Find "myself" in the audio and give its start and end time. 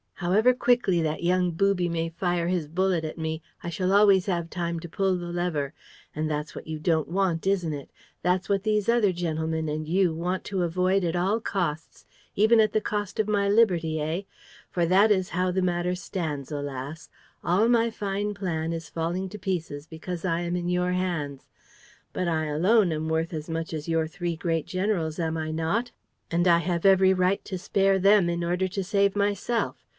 29.15-29.77